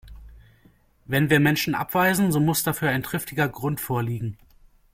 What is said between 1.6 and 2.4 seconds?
abweisen, so